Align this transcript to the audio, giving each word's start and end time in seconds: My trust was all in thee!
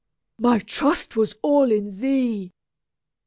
My 0.39 0.57
trust 0.57 1.15
was 1.15 1.35
all 1.43 1.71
in 1.71 1.99
thee! 1.99 2.49